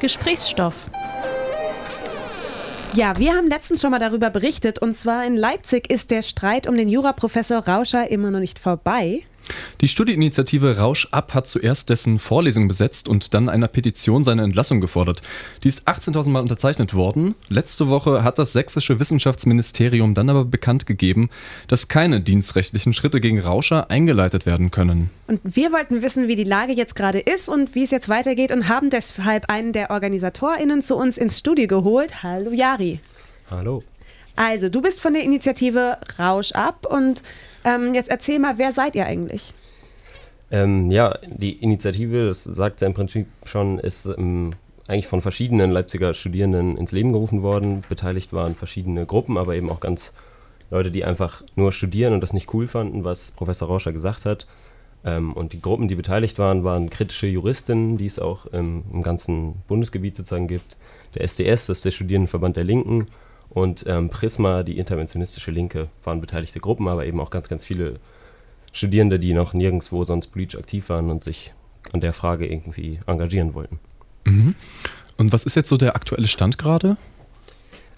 Gesprächsstoff. 0.00 0.90
Ja, 2.94 3.16
wir 3.18 3.34
haben 3.34 3.46
letztens 3.46 3.80
schon 3.82 3.92
mal 3.92 4.00
darüber 4.00 4.30
berichtet 4.30 4.80
und 4.80 4.94
zwar 4.94 5.24
in 5.24 5.36
Leipzig 5.36 5.90
ist 5.90 6.10
der 6.10 6.22
Streit 6.22 6.66
um 6.66 6.76
den 6.76 6.88
Juraprofessor 6.88 7.68
Rauscher 7.68 8.10
immer 8.10 8.30
noch 8.30 8.40
nicht 8.40 8.58
vorbei. 8.58 9.22
Die 9.80 9.88
Studieinitiative 9.88 10.78
Rausch 10.78 11.08
ab 11.10 11.34
hat 11.34 11.48
zuerst 11.48 11.90
dessen 11.90 12.18
Vorlesung 12.18 12.68
besetzt 12.68 13.08
und 13.08 13.34
dann 13.34 13.48
einer 13.48 13.68
Petition 13.68 14.24
seine 14.24 14.42
Entlassung 14.42 14.80
gefordert. 14.80 15.22
Die 15.64 15.68
ist 15.68 15.88
18.000 15.88 16.30
Mal 16.30 16.40
unterzeichnet 16.40 16.94
worden. 16.94 17.34
Letzte 17.48 17.88
Woche 17.88 18.22
hat 18.24 18.38
das 18.38 18.52
sächsische 18.52 19.00
Wissenschaftsministerium 19.00 20.14
dann 20.14 20.30
aber 20.30 20.44
bekannt 20.44 20.86
gegeben, 20.86 21.30
dass 21.68 21.88
keine 21.88 22.20
dienstrechtlichen 22.20 22.92
Schritte 22.92 23.20
gegen 23.20 23.40
Rauscher 23.40 23.90
eingeleitet 23.90 24.46
werden 24.46 24.70
können. 24.70 25.10
Und 25.26 25.40
wir 25.44 25.72
wollten 25.72 26.02
wissen, 26.02 26.28
wie 26.28 26.36
die 26.36 26.44
Lage 26.44 26.72
jetzt 26.72 26.94
gerade 26.94 27.20
ist 27.20 27.48
und 27.48 27.74
wie 27.74 27.82
es 27.82 27.90
jetzt 27.90 28.08
weitergeht 28.08 28.52
und 28.52 28.68
haben 28.68 28.90
deshalb 28.90 29.48
einen 29.48 29.72
der 29.72 29.90
OrganisatorInnen 29.90 30.82
zu 30.82 30.96
uns 30.96 31.18
ins 31.18 31.38
Studio 31.38 31.66
geholt. 31.66 32.22
Hallo 32.22 32.52
Jari. 32.52 33.00
Hallo. 33.50 33.82
Also, 34.36 34.68
du 34.68 34.80
bist 34.80 35.00
von 35.00 35.12
der 35.12 35.22
Initiative 35.22 35.98
Rausch 36.18 36.52
ab 36.52 36.86
und 36.88 37.22
ähm, 37.64 37.94
jetzt 37.94 38.10
erzähl 38.10 38.38
mal, 38.38 38.58
wer 38.58 38.72
seid 38.72 38.94
ihr 38.94 39.06
eigentlich? 39.06 39.54
Ähm, 40.50 40.90
ja, 40.90 41.16
die 41.26 41.52
Initiative, 41.52 42.26
das 42.26 42.44
sagt 42.44 42.80
ja 42.80 42.86
im 42.86 42.94
Prinzip 42.94 43.26
schon, 43.44 43.78
ist 43.78 44.06
ähm, 44.06 44.54
eigentlich 44.88 45.06
von 45.06 45.22
verschiedenen 45.22 45.70
Leipziger 45.70 46.12
Studierenden 46.12 46.76
ins 46.76 46.92
Leben 46.92 47.12
gerufen 47.12 47.42
worden. 47.42 47.84
Beteiligt 47.88 48.32
waren 48.32 48.56
verschiedene 48.56 49.06
Gruppen, 49.06 49.38
aber 49.38 49.54
eben 49.54 49.70
auch 49.70 49.80
ganz 49.80 50.12
Leute, 50.70 50.90
die 50.90 51.04
einfach 51.04 51.42
nur 51.54 51.72
studieren 51.72 52.14
und 52.14 52.20
das 52.20 52.32
nicht 52.32 52.52
cool 52.52 52.66
fanden, 52.66 53.04
was 53.04 53.30
Professor 53.32 53.68
Rauscher 53.68 53.92
gesagt 53.92 54.24
hat. 54.26 54.46
Ähm, 55.04 55.32
und 55.32 55.52
die 55.52 55.62
Gruppen, 55.62 55.86
die 55.86 55.94
beteiligt 55.94 56.38
waren, 56.38 56.64
waren 56.64 56.90
kritische 56.90 57.26
Juristinnen, 57.26 57.96
die 57.96 58.06
es 58.06 58.18
auch 58.18 58.46
im 58.46 59.02
ganzen 59.02 59.54
Bundesgebiet 59.68 60.16
sozusagen 60.16 60.48
gibt. 60.48 60.76
Der 61.14 61.22
SDS, 61.22 61.66
das 61.66 61.78
ist 61.78 61.84
der 61.84 61.90
Studierendenverband 61.92 62.56
der 62.56 62.64
Linken, 62.64 63.06
und 63.50 63.84
ähm, 63.86 64.08
Prisma, 64.10 64.62
die 64.62 64.78
interventionistische 64.78 65.50
Linke, 65.50 65.88
waren 66.04 66.20
beteiligte 66.20 66.60
Gruppen, 66.60 66.88
aber 66.88 67.04
eben 67.04 67.20
auch 67.20 67.30
ganz, 67.30 67.48
ganz 67.48 67.64
viele 67.64 67.96
Studierende, 68.72 69.18
die 69.18 69.34
noch 69.34 69.52
nirgendwo 69.52 70.04
sonst 70.04 70.28
politisch 70.28 70.58
aktiv 70.58 70.88
waren 70.88 71.10
und 71.10 71.24
sich 71.24 71.52
an 71.92 72.00
der 72.00 72.12
Frage 72.12 72.46
irgendwie 72.46 73.00
engagieren 73.06 73.54
wollten. 73.54 73.80
Mhm. 74.24 74.54
Und 75.16 75.32
was 75.32 75.44
ist 75.44 75.56
jetzt 75.56 75.68
so 75.68 75.76
der 75.76 75.96
aktuelle 75.96 76.28
Stand 76.28 76.58
gerade? 76.58 76.96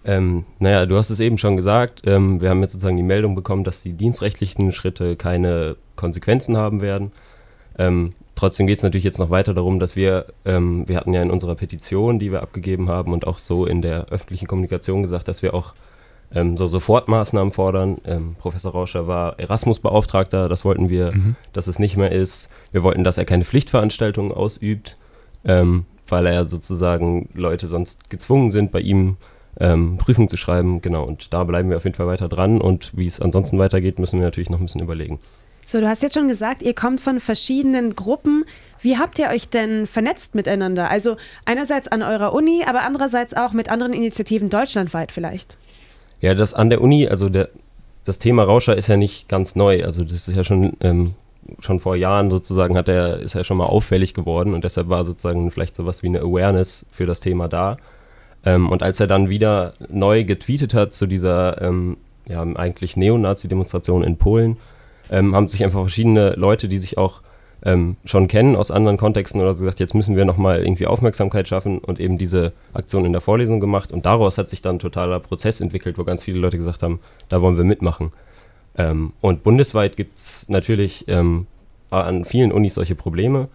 Ähm, 0.04 0.44
naja, 0.58 0.86
du 0.86 0.96
hast 0.96 1.10
es 1.10 1.20
eben 1.20 1.38
schon 1.38 1.56
gesagt. 1.56 2.02
Ähm, 2.06 2.40
wir 2.40 2.50
haben 2.50 2.62
jetzt 2.62 2.72
sozusagen 2.72 2.96
die 2.96 3.02
Meldung 3.02 3.34
bekommen, 3.34 3.62
dass 3.62 3.82
die 3.82 3.92
dienstrechtlichen 3.92 4.72
Schritte 4.72 5.16
keine 5.16 5.76
Konsequenzen 5.94 6.56
haben 6.56 6.80
werden. 6.80 7.12
Ähm, 7.78 8.14
Trotzdem 8.34 8.66
geht 8.66 8.78
es 8.78 8.82
natürlich 8.82 9.04
jetzt 9.04 9.18
noch 9.18 9.30
weiter 9.30 9.54
darum, 9.54 9.78
dass 9.78 9.94
wir, 9.94 10.26
ähm, 10.44 10.88
wir 10.88 10.96
hatten 10.96 11.14
ja 11.14 11.22
in 11.22 11.30
unserer 11.30 11.54
Petition, 11.54 12.18
die 12.18 12.32
wir 12.32 12.42
abgegeben 12.42 12.88
haben 12.88 13.12
und 13.12 13.26
auch 13.26 13.38
so 13.38 13.66
in 13.66 13.82
der 13.82 14.06
öffentlichen 14.06 14.46
Kommunikation 14.46 15.02
gesagt, 15.02 15.28
dass 15.28 15.42
wir 15.42 15.54
auch 15.54 15.74
ähm, 16.34 16.56
so 16.56 16.66
Sofortmaßnahmen 16.66 17.52
fordern. 17.52 17.98
Ähm, 18.04 18.34
Professor 18.38 18.72
Rauscher 18.72 19.06
war 19.06 19.38
Erasmus-Beauftragter, 19.38 20.48
das 20.48 20.64
wollten 20.64 20.88
wir, 20.88 21.12
mhm. 21.12 21.36
dass 21.52 21.66
es 21.66 21.78
nicht 21.78 21.96
mehr 21.96 22.12
ist. 22.12 22.48
Wir 22.72 22.82
wollten, 22.82 23.04
dass 23.04 23.18
er 23.18 23.24
keine 23.24 23.44
Pflichtveranstaltungen 23.44 24.32
ausübt, 24.32 24.96
ähm, 25.44 25.84
weil 26.08 26.26
er 26.26 26.46
sozusagen 26.46 27.28
Leute 27.34 27.68
sonst 27.68 28.10
gezwungen 28.10 28.50
sind, 28.50 28.72
bei 28.72 28.80
ihm 28.80 29.16
ähm, 29.60 29.98
Prüfung 29.98 30.28
zu 30.28 30.36
schreiben. 30.36 30.80
Genau, 30.80 31.04
und 31.04 31.32
da 31.32 31.44
bleiben 31.44 31.68
wir 31.68 31.76
auf 31.76 31.84
jeden 31.84 31.96
Fall 31.96 32.06
weiter 32.06 32.28
dran 32.28 32.60
und 32.60 32.96
wie 32.96 33.06
es 33.06 33.20
ansonsten 33.20 33.58
weitergeht, 33.58 33.98
müssen 33.98 34.18
wir 34.18 34.26
natürlich 34.26 34.50
noch 34.50 34.58
ein 34.58 34.64
bisschen 34.64 34.82
überlegen. 34.82 35.18
So, 35.66 35.80
du 35.80 35.88
hast 35.88 36.02
jetzt 36.02 36.14
schon 36.14 36.28
gesagt, 36.28 36.62
ihr 36.62 36.74
kommt 36.74 37.00
von 37.00 37.20
verschiedenen 37.20 37.94
Gruppen. 37.96 38.44
Wie 38.80 38.98
habt 38.98 39.18
ihr 39.18 39.28
euch 39.28 39.48
denn 39.48 39.86
vernetzt 39.86 40.34
miteinander? 40.34 40.90
Also 40.90 41.16
einerseits 41.44 41.88
an 41.88 42.02
eurer 42.02 42.32
Uni, 42.32 42.64
aber 42.66 42.82
andererseits 42.82 43.34
auch 43.34 43.52
mit 43.52 43.70
anderen 43.70 43.92
Initiativen 43.92 44.50
deutschlandweit 44.50 45.12
vielleicht. 45.12 45.56
Ja, 46.20 46.34
das 46.34 46.52
an 46.54 46.70
der 46.70 46.80
Uni, 46.80 47.08
also 47.08 47.28
der, 47.28 47.48
das 48.04 48.18
Thema 48.18 48.42
Rauscher 48.42 48.76
ist 48.76 48.88
ja 48.88 48.96
nicht 48.96 49.28
ganz 49.28 49.56
neu. 49.56 49.84
Also 49.84 50.02
das 50.04 50.28
ist 50.28 50.36
ja 50.36 50.44
schon, 50.44 50.76
ähm, 50.80 51.14
schon 51.60 51.80
vor 51.80 51.96
Jahren 51.96 52.30
sozusagen 52.30 52.76
hat 52.76 52.88
er, 52.88 53.20
ist 53.20 53.34
er 53.34 53.44
schon 53.44 53.56
mal 53.56 53.66
auffällig 53.66 54.14
geworden 54.14 54.54
und 54.54 54.64
deshalb 54.64 54.88
war 54.88 55.04
sozusagen 55.04 55.50
vielleicht 55.50 55.76
sowas 55.76 56.02
wie 56.02 56.08
eine 56.08 56.20
Awareness 56.20 56.86
für 56.90 57.06
das 57.06 57.20
Thema 57.20 57.48
da. 57.48 57.76
Ähm, 58.44 58.68
und 58.68 58.82
als 58.82 59.00
er 59.00 59.06
dann 59.06 59.28
wieder 59.28 59.74
neu 59.88 60.24
getweetet 60.24 60.74
hat 60.74 60.92
zu 60.92 61.06
dieser 61.06 61.62
ähm, 61.62 61.96
ja, 62.28 62.42
eigentlich 62.42 62.96
Neonazi-Demonstration 62.96 64.02
in 64.04 64.16
Polen, 64.16 64.56
ähm, 65.10 65.34
haben 65.34 65.48
sich 65.48 65.64
einfach 65.64 65.80
verschiedene 65.80 66.30
Leute, 66.30 66.68
die 66.68 66.78
sich 66.78 66.98
auch 66.98 67.22
ähm, 67.64 67.96
schon 68.04 68.28
kennen 68.28 68.56
aus 68.56 68.70
anderen 68.70 68.96
Kontexten 68.96 69.40
oder 69.40 69.54
so 69.54 69.60
gesagt, 69.60 69.80
jetzt 69.80 69.94
müssen 69.94 70.16
wir 70.16 70.24
nochmal 70.24 70.62
irgendwie 70.62 70.86
Aufmerksamkeit 70.86 71.48
schaffen 71.48 71.78
und 71.78 72.00
eben 72.00 72.18
diese 72.18 72.52
Aktion 72.72 73.04
in 73.04 73.12
der 73.12 73.20
Vorlesung 73.20 73.60
gemacht. 73.60 73.92
Und 73.92 74.04
daraus 74.06 74.38
hat 74.38 74.50
sich 74.50 74.62
dann 74.62 74.76
ein 74.76 74.80
totaler 74.80 75.20
Prozess 75.20 75.60
entwickelt, 75.60 75.98
wo 75.98 76.04
ganz 76.04 76.22
viele 76.22 76.38
Leute 76.38 76.58
gesagt 76.58 76.82
haben, 76.82 77.00
da 77.28 77.40
wollen 77.40 77.56
wir 77.56 77.64
mitmachen. 77.64 78.12
Ähm, 78.76 79.12
und 79.20 79.42
bundesweit 79.42 79.96
gibt 79.96 80.18
es 80.18 80.46
natürlich 80.48 81.04
ähm, 81.08 81.46
an 81.90 82.24
vielen 82.24 82.52
Unis 82.52 82.74
solche 82.74 82.94
Probleme. 82.94 83.48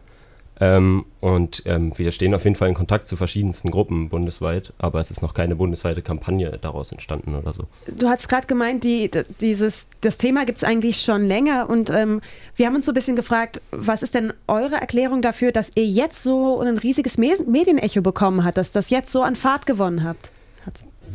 Ähm, 0.59 1.06
und 1.19 1.62
ähm, 1.66 1.94
wir 1.97 2.12
stehen 2.12 2.34
auf 2.34 2.44
jeden 2.44 2.56
Fall 2.56 2.69
in 2.69 2.73
Kontakt 2.73 3.07
zu 3.07 3.16
verschiedensten 3.16 3.69
Gruppen 3.69 4.09
bundesweit, 4.09 4.73
aber 4.79 5.00
es 5.00 5.12
ist 5.12 5.22
noch 5.22 5.34
keine 5.34 5.56
bundesweite 5.56 6.01
Kampagne 6.01 6.57
daraus 6.59 6.91
entstanden 6.91 7.35
oder 7.35 7.53
so. 7.53 7.66
Du 7.95 8.07
hast 8.07 8.28
gerade 8.28 8.47
gemeint, 8.47 8.84
die, 8.84 9.12
dieses, 9.40 9.88
das 10.01 10.18
Thema 10.18 10.45
gibt 10.45 10.57
es 10.57 10.63
eigentlich 10.63 11.01
schon 11.01 11.28
länger 11.28 11.69
und 11.69 11.91
ähm, 11.91 12.22
wir 12.56 12.66
haben 12.66 12.75
uns 12.75 12.85
so 12.85 12.91
ein 12.91 12.95
bisschen 12.95 13.16
gefragt, 13.16 13.62
was 13.72 14.01
ist 14.01 14.16
denn 14.16 14.34
eure 14.47 14.75
Erklärung 14.75 15.22
dafür, 15.22 15.51
dass 15.51 15.72
ihr 15.75 15.85
jetzt 15.85 16.23
so 16.23 16.59
ein 16.62 16.78
riesiges 16.78 17.18
Medienecho 17.18 18.01
bekommen 18.01 18.44
habt, 18.44 18.57
dass 18.57 18.72
das 18.72 18.89
jetzt 18.89 19.12
so 19.12 19.22
an 19.22 19.35
Fahrt 19.35 19.68
gewonnen 19.68 20.03
habt? 20.03 20.31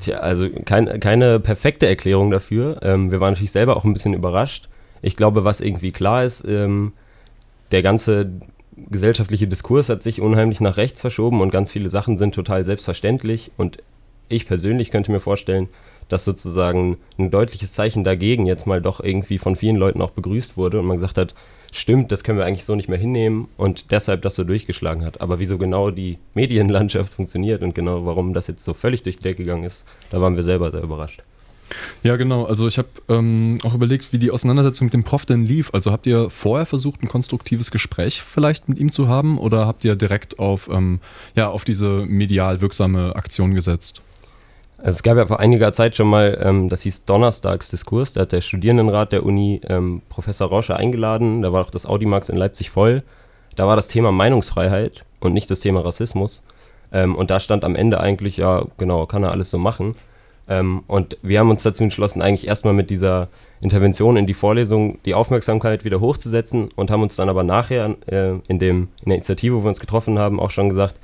Tja, 0.00 0.18
also 0.18 0.48
kein, 0.64 1.00
keine 1.00 1.38
perfekte 1.38 1.86
Erklärung 1.86 2.30
dafür. 2.30 2.80
Ähm, 2.82 3.10
wir 3.10 3.20
waren 3.20 3.32
natürlich 3.32 3.52
selber 3.52 3.76
auch 3.76 3.84
ein 3.84 3.92
bisschen 3.92 4.14
überrascht. 4.14 4.68
Ich 5.02 5.16
glaube, 5.16 5.44
was 5.44 5.60
irgendwie 5.60 5.92
klar 5.92 6.24
ist, 6.24 6.44
ähm, 6.46 6.92
der 7.72 7.82
ganze 7.82 8.30
gesellschaftliche 8.76 9.46
Diskurs 9.46 9.88
hat 9.88 10.02
sich 10.02 10.20
unheimlich 10.20 10.60
nach 10.60 10.76
rechts 10.76 11.00
verschoben 11.00 11.40
und 11.40 11.50
ganz 11.50 11.70
viele 11.70 11.90
Sachen 11.90 12.16
sind 12.16 12.34
total 12.34 12.64
selbstverständlich. 12.64 13.50
Und 13.56 13.78
ich 14.28 14.46
persönlich 14.46 14.90
könnte 14.90 15.12
mir 15.12 15.20
vorstellen, 15.20 15.68
dass 16.08 16.24
sozusagen 16.24 16.98
ein 17.18 17.30
deutliches 17.30 17.72
Zeichen 17.72 18.04
dagegen 18.04 18.46
jetzt 18.46 18.66
mal 18.66 18.80
doch 18.80 19.00
irgendwie 19.00 19.38
von 19.38 19.56
vielen 19.56 19.76
Leuten 19.76 20.02
auch 20.02 20.10
begrüßt 20.10 20.56
wurde 20.56 20.80
und 20.80 20.86
man 20.86 20.96
gesagt 20.98 21.18
hat, 21.18 21.34
stimmt, 21.70 22.12
das 22.12 22.22
können 22.22 22.38
wir 22.38 22.44
eigentlich 22.44 22.64
so 22.64 22.74
nicht 22.74 22.88
mehr 22.88 22.98
hinnehmen 22.98 23.48
und 23.56 23.90
deshalb 23.90 24.22
das 24.22 24.34
so 24.34 24.44
durchgeschlagen 24.44 25.04
hat. 25.04 25.20
Aber 25.20 25.38
wieso 25.38 25.58
genau 25.58 25.90
die 25.90 26.18
Medienlandschaft 26.34 27.12
funktioniert 27.14 27.62
und 27.62 27.74
genau 27.74 28.04
warum 28.04 28.34
das 28.34 28.46
jetzt 28.46 28.64
so 28.64 28.74
völlig 28.74 29.02
durch 29.02 29.16
die 29.16 29.22
Decke 29.22 29.44
gegangen 29.44 29.64
ist, 29.64 29.86
da 30.10 30.20
waren 30.20 30.36
wir 30.36 30.42
selber 30.42 30.70
sehr 30.70 30.82
überrascht. 30.82 31.22
Ja, 32.02 32.16
genau. 32.16 32.44
Also 32.44 32.66
ich 32.66 32.78
habe 32.78 32.88
ähm, 33.08 33.58
auch 33.64 33.74
überlegt, 33.74 34.12
wie 34.12 34.18
die 34.18 34.30
Auseinandersetzung 34.30 34.86
mit 34.86 34.94
dem 34.94 35.04
Prof 35.04 35.24
denn 35.26 35.46
lief. 35.46 35.70
Also 35.72 35.92
habt 35.92 36.06
ihr 36.06 36.30
vorher 36.30 36.66
versucht, 36.66 37.02
ein 37.02 37.08
konstruktives 37.08 37.70
Gespräch 37.70 38.22
vielleicht 38.22 38.68
mit 38.68 38.78
ihm 38.78 38.90
zu 38.90 39.08
haben 39.08 39.38
oder 39.38 39.66
habt 39.66 39.84
ihr 39.84 39.96
direkt 39.96 40.38
auf, 40.38 40.68
ähm, 40.72 41.00
ja, 41.34 41.48
auf 41.48 41.64
diese 41.64 42.04
medial 42.06 42.60
wirksame 42.60 43.14
Aktion 43.16 43.54
gesetzt? 43.54 44.02
Also 44.78 44.96
es 44.96 45.02
gab 45.04 45.16
ja 45.16 45.26
vor 45.26 45.38
einiger 45.38 45.72
Zeit 45.72 45.94
schon 45.94 46.08
mal, 46.08 46.38
ähm, 46.42 46.68
das 46.68 46.82
hieß 46.82 47.04
Donnerstagsdiskurs, 47.04 48.14
da 48.14 48.22
hat 48.22 48.32
der 48.32 48.40
Studierendenrat 48.40 49.12
der 49.12 49.24
Uni 49.24 49.60
ähm, 49.68 50.02
Professor 50.08 50.48
Rauscher 50.48 50.76
eingeladen, 50.76 51.42
da 51.42 51.52
war 51.52 51.64
auch 51.64 51.70
das 51.70 51.86
Audimax 51.86 52.28
in 52.28 52.36
Leipzig 52.36 52.70
voll. 52.70 53.02
Da 53.54 53.66
war 53.66 53.76
das 53.76 53.88
Thema 53.88 54.12
Meinungsfreiheit 54.12 55.04
und 55.20 55.34
nicht 55.34 55.50
das 55.50 55.60
Thema 55.60 55.84
Rassismus. 55.84 56.42
Ähm, 56.90 57.14
und 57.14 57.30
da 57.30 57.38
stand 57.38 57.64
am 57.64 57.76
Ende 57.76 58.00
eigentlich, 58.00 58.38
ja, 58.38 58.64
genau, 58.78 59.06
kann 59.06 59.22
er 59.22 59.30
alles 59.30 59.50
so 59.50 59.58
machen. 59.58 59.94
Ähm, 60.48 60.82
und 60.86 61.16
wir 61.22 61.38
haben 61.38 61.50
uns 61.50 61.62
dazu 61.62 61.84
entschlossen, 61.84 62.22
eigentlich 62.22 62.46
erstmal 62.46 62.74
mit 62.74 62.90
dieser 62.90 63.28
Intervention 63.60 64.16
in 64.16 64.26
die 64.26 64.34
Vorlesung 64.34 64.98
die 65.04 65.14
Aufmerksamkeit 65.14 65.84
wieder 65.84 66.00
hochzusetzen 66.00 66.68
und 66.74 66.90
haben 66.90 67.02
uns 67.02 67.16
dann 67.16 67.28
aber 67.28 67.44
nachher 67.44 67.96
äh, 68.06 68.34
in, 68.48 68.58
dem, 68.58 68.88
in 69.02 69.06
der 69.06 69.16
Initiative, 69.16 69.56
wo 69.56 69.62
wir 69.62 69.68
uns 69.68 69.80
getroffen 69.80 70.18
haben, 70.18 70.40
auch 70.40 70.50
schon 70.50 70.68
gesagt, 70.68 70.98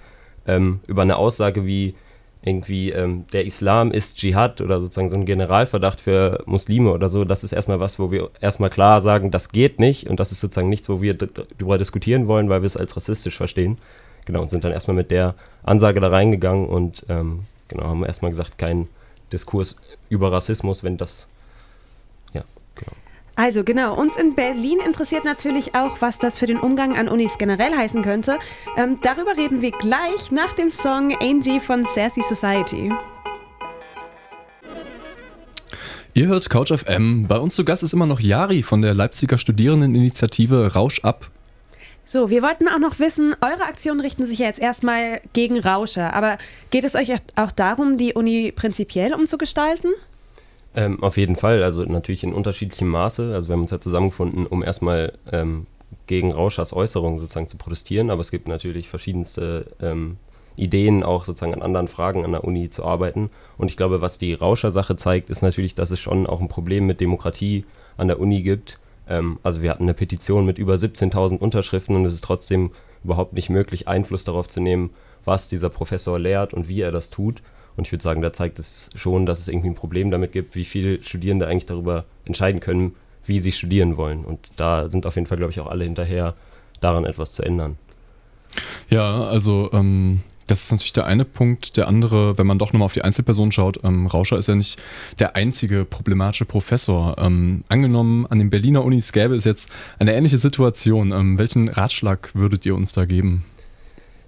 ähm, 0.47 0.81
über 0.87 1.03
eine 1.03 1.17
Aussage 1.17 1.67
wie 1.67 1.95
irgendwie 2.43 2.91
ähm, 2.91 3.27
der 3.33 3.47
Islam 3.47 3.91
ist 3.91 4.17
Dschihad 4.19 4.61
oder 4.61 4.81
sozusagen 4.81 5.09
so 5.09 5.17
ein 5.17 5.25
Generalverdacht 5.25 6.01
für 6.01 6.43
Muslime 6.47 6.93
oder 6.93 7.09
so, 7.09 7.25
das 7.25 7.45
ist 7.45 7.53
erstmal 7.53 7.81
was, 7.81 7.99
wo 7.99 8.11
wir 8.11 8.31
erstmal 8.41 8.71
klar 8.71 9.01
sagen, 9.01 9.31
das 9.31 9.51
geht 9.51 9.81
nicht 9.81 10.09
und 10.09 10.21
das 10.21 10.33
ist 10.33 10.41
sozusagen 10.41 10.69
nichts, 10.69 10.89
wo 10.89 11.01
wir 11.03 11.15
darüber 11.15 11.79
diskutieren 11.79 12.27
wollen, 12.27 12.49
weil 12.49 12.63
wir 12.63 12.67
es 12.67 12.77
als 12.77 12.97
rassistisch 12.97 13.37
verstehen. 13.37 13.77
Genau, 14.25 14.43
und 14.43 14.51
sind 14.51 14.63
dann 14.63 14.73
erstmal 14.73 14.97
mit 14.97 15.11
der 15.11 15.35
Ansage 15.63 16.01
da 16.01 16.09
reingegangen 16.09 16.67
und 16.67 17.07
ähm, 17.09 17.41
genau, 17.67 17.85
haben 17.85 18.05
erstmal 18.05 18.31
gesagt, 18.31 18.59
kein 18.59 18.89
Diskurs 19.33 19.77
über 20.09 20.33
Rassismus, 20.33 20.83
wenn 20.83 20.97
das, 20.97 21.29
ja, 22.33 22.45
genau. 22.75 22.93
Also 23.37 23.63
genau, 23.63 23.95
uns 23.95 24.17
in 24.17 24.35
Berlin 24.35 24.81
interessiert 24.85 25.25
natürlich 25.25 25.77
auch, 25.77 26.01
was 26.01 26.19
das 26.19 26.37
für 26.39 26.47
den 26.47 26.59
Umgang 26.59 26.97
an 26.97 27.09
Unis 27.09 27.39
generell 27.39 27.73
heißen 27.77 28.03
könnte. 28.03 28.39
Ähm, 28.77 28.99
darüber 29.03 29.37
reden 29.37 29.63
wir 29.63 29.71
gleich 29.71 30.33
nach 30.33 30.53
dem 30.53 30.71
Song 30.71 31.17
Angie 31.21 31.61
von 31.61 31.85
Sassy 31.85 32.23
Society. 32.23 32.93
Ihr 36.15 36.27
hört 36.27 36.51
Couch 36.51 36.73
FM. 36.73 37.29
Bei 37.29 37.39
uns 37.39 37.55
zu 37.55 37.65
Gast 37.65 37.85
ist 37.85 37.93
immer 37.93 38.07
noch 38.07 38.19
Jari 38.19 38.65
von 38.65 38.83
der 38.83 38.93
Leipziger 38.93 39.39
Studierendeninitiative 39.39 40.75
Rausch 40.75 41.05
ab. 41.05 41.31
So, 42.11 42.31
wir 42.31 42.43
wollten 42.43 42.69
auch 42.69 42.79
noch 42.79 42.99
wissen, 43.01 43.37
eure 43.43 43.65
Aktionen 43.65 44.01
richten 44.01 44.25
sich 44.25 44.39
ja 44.39 44.47
jetzt 44.47 44.61
erstmal 44.61 45.21
gegen 45.35 45.61
Rauscher, 45.61 46.15
aber 46.15 46.39
geht 46.71 46.85
es 46.85 46.95
euch 46.95 47.13
auch 47.37 47.51
darum, 47.51 47.99
die 47.99 48.15
Uni 48.15 48.51
prinzipiell 48.51 49.13
umzugestalten? 49.13 49.91
Ähm, 50.75 51.03
auf 51.03 51.19
jeden 51.19 51.37
Fall, 51.37 51.63
also 51.63 51.85
natürlich 51.85 52.25
in 52.25 52.33
unterschiedlichem 52.33 52.89
Maße. 52.89 53.35
Also 53.35 53.49
wir 53.49 53.53
haben 53.53 53.61
uns 53.61 53.73
ja 53.73 53.79
zusammengefunden, 53.79 54.47
um 54.47 54.65
erstmal 54.65 55.19
ähm, 55.31 55.67
gegen 56.07 56.33
Rauschers 56.33 56.73
Äußerungen 56.73 57.19
sozusagen 57.19 57.47
zu 57.47 57.59
protestieren, 57.59 58.09
aber 58.09 58.23
es 58.23 58.31
gibt 58.31 58.49
natürlich 58.49 58.89
verschiedenste 58.89 59.67
ähm, 59.79 60.17
Ideen, 60.57 61.05
auch 61.05 61.27
sozusagen 61.27 61.53
an 61.53 61.61
anderen 61.61 61.89
Fragen 61.89 62.25
an 62.25 62.33
der 62.33 62.45
Uni 62.45 62.71
zu 62.71 62.87
arbeiten. 62.87 63.29
Und 63.59 63.71
ich 63.71 63.77
glaube, 63.77 64.01
was 64.01 64.17
die 64.17 64.33
Rauscher-Sache 64.33 64.97
zeigt, 64.97 65.29
ist 65.29 65.43
natürlich, 65.43 65.75
dass 65.75 65.91
es 65.91 66.01
schon 66.01 66.27
auch 66.27 66.41
ein 66.41 66.49
Problem 66.49 66.87
mit 66.87 67.03
Demokratie 67.03 67.67
an 67.99 68.09
der 68.09 68.19
Uni 68.19 68.41
gibt 68.41 68.79
ähm, 69.09 69.39
also 69.43 69.63
wir 69.63 69.71
hatten 69.71 69.85
eine 69.85 69.95
Petition 69.95 70.45
mit 70.45 70.59
über 70.59 70.75
17.000 70.75 71.39
Unterschriften 71.39 71.97
und 71.97 72.05
es 72.05 72.15
ist 72.15 72.25
trotzdem 72.25 72.71
überhaupt 73.05 73.33
nicht 73.33 73.51
möglich, 73.51 73.89
Einfluss 73.89 74.25
darauf 74.25 74.49
zu 74.49 74.61
nehmen, 74.61 74.91
was 75.25 75.49
dieser 75.49 75.71
Professor 75.71 76.19
lehrt 76.19 76.55
und 76.55 76.69
wie 76.69 76.81
er 76.81 76.93
das 76.93 77.11
tut. 77.11 77.43
Und 77.77 77.87
ich 77.87 77.93
würde 77.93 78.03
sagen, 78.03 78.23
da 78.23 78.33
zeigt 78.33 78.59
es 78.59 78.91
schon, 78.97 79.25
dass 79.25 79.39
es 79.39 79.49
irgendwie 79.49 79.69
ein 79.69 79.75
Problem 79.75 80.11
damit 80.11 80.33
gibt, 80.33 80.57
wie 80.57 80.65
viele 80.65 81.03
Studierende 81.03 81.47
eigentlich 81.47 81.67
darüber 81.67 82.05
entscheiden 82.25 82.61
können, 82.61 82.97
wie 83.25 83.39
sie 83.41 83.53
studieren 83.53 83.97
wollen. 83.97 84.25
Und 84.25 84.51
da 84.57 84.91
sind 84.91 85.07
auf 85.07 85.15
jeden 85.15 85.27
Fall, 85.27 85.39
glaube 85.39 85.53
ich, 85.53 85.61
auch 85.61 85.69
alle 85.69 85.85
hinterher, 85.85 86.35
daran 86.81 87.05
etwas 87.05 87.35
zu 87.35 87.43
ändern. 87.43 87.77
Ja, 88.89 89.25
also 89.25 89.71
ähm, 89.73 90.21
das 90.49 90.65
ist 90.65 90.73
natürlich 90.73 90.95
der 90.95 91.07
eine 91.07 91.25
Punkt. 91.25 91.77
Der 91.77 91.87
andere, 91.87 92.37
wenn 92.39 92.47
man 92.47 92.59
doch 92.59 92.73
nochmal 92.73 92.87
auf 92.87 92.95
die 92.95 93.03
Einzelperson 93.03 93.53
schaut, 93.53 93.81
ähm, 93.85 94.07
Rauscher 94.07 94.39
ist 94.39 94.49
ja 94.49 94.55
nicht 94.55 94.81
der 95.19 95.37
einzige 95.37 95.85
problematische 95.85 96.47
Professor. 96.47 97.17
Ähm, 97.19 97.65
angenommen, 97.69 98.27
an 98.27 98.39
den 98.39 98.51
Berliner 98.51 98.85
Unis 98.85 99.13
gäbe 99.13 99.37
es 99.37 99.45
jetzt 99.45 99.71
eine 99.99 100.15
ähnliche 100.15 100.39
Situation. 100.39 101.13
Ähm, 101.13 101.39
welchen 101.39 101.69
Ratschlag 101.69 102.31
würdet 102.35 102.67
ihr 102.67 102.75
uns 102.75 102.93
da 102.93 103.05
geben? 103.05 103.45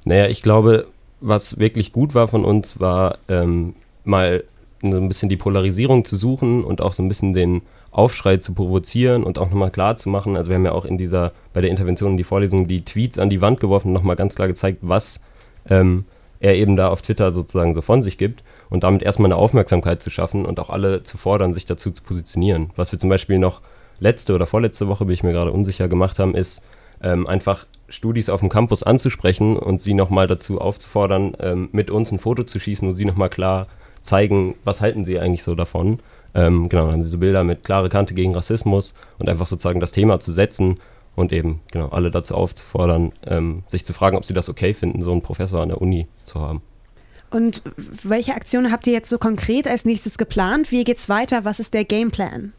Naja, 0.05 0.29
ich 0.29 0.43
glaube, 0.43 0.87
was 1.21 1.59
wirklich 1.59 1.93
gut 1.93 2.15
war 2.15 2.29
von 2.29 2.45
uns, 2.45 2.79
war 2.79 3.19
ähm, 3.29 3.75
mal 4.05 4.45
so 4.83 4.97
ein 4.97 5.09
bisschen 5.09 5.29
die 5.29 5.37
Polarisierung 5.37 6.05
zu 6.05 6.17
suchen 6.17 6.65
und 6.65 6.81
auch 6.81 6.93
so 6.93 7.03
ein 7.03 7.09
bisschen 7.09 7.33
den 7.33 7.63
Aufschrei 7.91 8.37
zu 8.37 8.55
provozieren 8.55 9.25
und 9.25 9.39
auch 9.39 9.51
nochmal 9.51 9.71
klar 9.71 9.97
zu 9.97 10.09
machen. 10.09 10.37
Also 10.37 10.51
wir 10.51 10.57
haben 10.57 10.65
ja 10.65 10.73
auch 10.73 10.85
in 10.85 10.97
dieser, 10.97 11.33
bei 11.53 11.61
der 11.61 11.71
Intervention 11.71 12.13
in 12.13 12.17
die 12.17 12.25
Vorlesung 12.25 12.69
die 12.69 12.85
Tweets 12.85 13.19
an 13.19 13.31
die 13.31 13.41
Wand 13.41 13.61
geworfen 13.61 13.89
und 13.89 13.95
nochmal 13.95 14.17
ganz 14.17 14.35
klar 14.35 14.49
gezeigt, 14.49 14.79
was 14.83 15.21
ähm, 15.69 16.05
er 16.41 16.55
eben 16.57 16.75
da 16.77 16.89
auf 16.89 17.03
Twitter 17.03 17.33
sozusagen 17.33 17.75
so 17.75 17.83
von 17.83 18.03
sich 18.03 18.17
gibt 18.19 18.43
und 18.71 18.83
damit 18.83 19.03
erstmal 19.03 19.27
eine 19.27 19.37
Aufmerksamkeit 19.37 20.03
zu 20.03 20.11
schaffen 20.11 20.47
und 20.47 20.59
auch 20.59 20.71
alle 20.71 21.03
zu 21.03 21.19
fordern, 21.19 21.53
sich 21.53 21.67
dazu 21.67 21.91
zu 21.91 22.03
positionieren. 22.03 22.71
Was 22.77 22.93
wir 22.93 22.99
zum 22.99 23.11
Beispiel 23.11 23.39
noch 23.39 23.61
letzte 24.01 24.35
oder 24.35 24.47
vorletzte 24.47 24.89
Woche, 24.89 25.05
bin 25.05 25.15
ich 25.15 25.23
mir 25.23 25.33
gerade 25.33 25.53
unsicher, 25.53 25.89
gemacht 25.89 26.19
haben, 26.19 26.35
ist 26.35 26.63
ähm, 27.03 27.27
einfach 27.27 27.67
Studis 27.89 28.29
auf 28.29 28.41
dem 28.41 28.49
Campus 28.49 28.83
anzusprechen 28.83 29.57
und 29.57 29.83
sie 29.83 29.95
nochmal 29.95 30.27
dazu 30.27 30.61
aufzufordern, 30.61 31.37
ähm, 31.41 31.69
mit 31.73 31.91
uns 31.91 32.11
ein 32.11 32.19
Foto 32.19 32.43
zu 32.43 32.59
schießen 32.59 32.89
und 32.89 32.95
sie 32.95 33.05
nochmal 33.05 33.29
klar 33.29 33.67
zeigen, 34.03 34.55
was 34.65 34.81
halten 34.81 35.05
sie 35.05 35.19
eigentlich 35.19 35.43
so 35.43 35.55
davon. 35.55 35.99
Ähm, 36.35 36.69
genau, 36.69 36.85
dann 36.85 36.93
haben 36.93 37.03
sie 37.03 37.11
so 37.11 37.19
Bilder 37.19 37.45
mit 37.45 37.65
klare 37.65 37.89
Kante 37.89 38.15
gegen 38.15 38.35
Rassismus 38.35 38.95
und 39.19 39.29
einfach 39.29 39.47
sozusagen 39.47 39.81
das 39.81 39.93
Thema 39.93 40.21
zu 40.21 40.33
setzen 40.33 40.77
und 41.17 41.33
eben 41.33 41.61
genau 41.73 41.89
alle 41.89 42.11
dazu 42.11 42.35
aufzufordern, 42.35 43.13
ähm, 43.27 43.63
sich 43.69 43.85
zu 43.85 43.93
fragen, 43.93 44.17
ob 44.17 44.25
sie 44.25 44.35
das 44.35 44.49
okay 44.49 44.75
finden, 44.75 45.03
so 45.03 45.13
einen 45.13 45.23
Professor 45.23 45.63
an 45.63 45.69
der 45.69 45.81
Uni 45.81 46.07
zu 46.25 46.41
haben. 46.41 46.63
Und 47.31 47.63
welche 48.03 48.35
Aktionen 48.35 48.73
habt 48.73 48.87
ihr 48.87 48.93
jetzt 48.93 49.09
so 49.09 49.19
konkret 49.19 49.69
als 49.69 49.85
nächstes 49.85 50.19
geplant? 50.19 50.73
Wie 50.73 50.83
geht's 50.83 51.09
weiter? 51.09 51.45
Was 51.45 51.61
ist 51.61 51.75
der 51.75 51.85
Gameplan? 51.85 52.53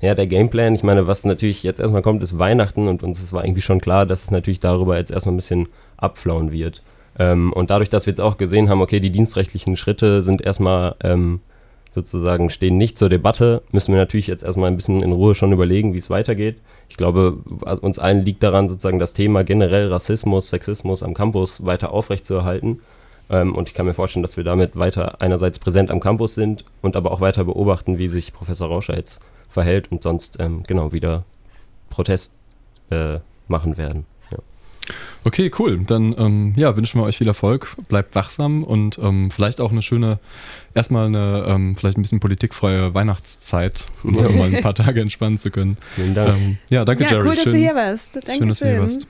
Ja, 0.00 0.14
der 0.14 0.26
Gameplan, 0.26 0.74
ich 0.74 0.82
meine, 0.82 1.06
was 1.06 1.24
natürlich 1.24 1.62
jetzt 1.62 1.80
erstmal 1.80 2.02
kommt, 2.02 2.22
ist 2.22 2.38
Weihnachten 2.38 2.88
und 2.88 3.02
uns 3.02 3.32
war 3.32 3.44
irgendwie 3.44 3.62
schon 3.62 3.80
klar, 3.80 4.04
dass 4.04 4.24
es 4.24 4.30
natürlich 4.30 4.60
darüber 4.60 4.98
jetzt 4.98 5.10
erstmal 5.10 5.34
ein 5.34 5.38
bisschen 5.38 5.68
abflauen 5.96 6.52
wird. 6.52 6.82
Ähm, 7.18 7.52
und 7.52 7.70
dadurch, 7.70 7.88
dass 7.88 8.06
wir 8.06 8.10
jetzt 8.10 8.20
auch 8.20 8.36
gesehen 8.36 8.68
haben, 8.68 8.82
okay, 8.82 9.00
die 9.00 9.10
dienstrechtlichen 9.10 9.76
Schritte 9.76 10.22
sind 10.22 10.42
erstmal 10.42 10.96
ähm, 11.02 11.40
sozusagen 11.96 12.50
stehen 12.50 12.76
nicht 12.76 12.98
zur 12.98 13.08
Debatte, 13.08 13.62
müssen 13.72 13.92
wir 13.92 13.98
natürlich 13.98 14.26
jetzt 14.26 14.44
erstmal 14.44 14.70
ein 14.70 14.76
bisschen 14.76 15.02
in 15.02 15.12
Ruhe 15.12 15.34
schon 15.34 15.50
überlegen, 15.50 15.94
wie 15.94 15.98
es 15.98 16.10
weitergeht. 16.10 16.58
Ich 16.90 16.98
glaube, 16.98 17.38
uns 17.80 17.98
allen 17.98 18.22
liegt 18.22 18.42
daran, 18.42 18.68
sozusagen 18.68 18.98
das 18.98 19.14
Thema 19.14 19.44
generell 19.44 19.88
Rassismus, 19.88 20.50
Sexismus 20.50 21.02
am 21.02 21.14
Campus 21.14 21.64
weiter 21.64 21.92
aufrechtzuerhalten. 21.92 22.80
Ähm, 23.30 23.54
und 23.54 23.70
ich 23.70 23.74
kann 23.74 23.86
mir 23.86 23.94
vorstellen, 23.94 24.22
dass 24.22 24.36
wir 24.36 24.44
damit 24.44 24.76
weiter 24.76 25.22
einerseits 25.22 25.58
präsent 25.58 25.90
am 25.90 26.00
Campus 26.00 26.34
sind 26.34 26.66
und 26.82 26.96
aber 26.96 27.12
auch 27.12 27.22
weiter 27.22 27.44
beobachten, 27.44 27.96
wie 27.96 28.08
sich 28.08 28.34
Professor 28.34 28.68
Rauscher 28.68 28.94
jetzt 28.94 29.20
verhält 29.48 29.90
und 29.90 30.02
sonst 30.02 30.36
ähm, 30.38 30.64
genau 30.66 30.92
wieder 30.92 31.24
Protest 31.88 32.34
äh, 32.90 33.20
machen 33.48 33.78
werden. 33.78 34.04
Okay, 35.26 35.50
cool. 35.58 35.80
Dann 35.84 36.14
ähm, 36.16 36.54
ja, 36.56 36.76
wünschen 36.76 37.00
wir 37.00 37.04
euch 37.04 37.18
viel 37.18 37.26
Erfolg. 37.26 37.74
Bleibt 37.88 38.14
wachsam 38.14 38.62
und 38.62 38.96
ähm, 39.02 39.32
vielleicht 39.32 39.60
auch 39.60 39.72
eine 39.72 39.82
schöne, 39.82 40.20
erstmal 40.72 41.06
eine, 41.06 41.44
ähm, 41.48 41.74
vielleicht 41.74 41.98
ein 41.98 42.02
bisschen 42.02 42.20
politikfreie 42.20 42.94
Weihnachtszeit, 42.94 43.86
um 44.04 44.14
mal 44.14 44.54
ein 44.54 44.62
paar 44.62 44.74
Tage 44.74 45.00
entspannen 45.00 45.36
zu 45.36 45.50
können. 45.50 45.78
Vielen 45.96 46.14
Dank. 46.14 46.36
Ähm, 46.36 46.58
ja, 46.70 46.84
danke, 46.84 47.02
ja, 47.02 47.10
Jerry. 47.10 47.28
Cool, 47.28 47.34
dass 47.34 47.42
schön, 47.42 47.52
du 47.54 47.58
hier 47.58 47.74
warst. 47.74 48.14
Dankeschön. 48.14 48.38
Schön, 48.38 48.48
dass 48.48 48.58
du 48.60 48.66
hier 48.68 48.80
warst. 48.80 49.06